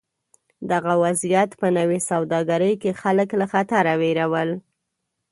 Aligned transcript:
دغه 0.71 0.93
وضعیت 1.03 1.49
په 1.61 1.67
نوې 1.77 1.99
سوداګرۍ 2.09 2.73
کې 2.81 2.91
خلک 3.01 3.29
له 3.39 3.45
خطره 3.53 3.93
وېرول. 4.01 4.49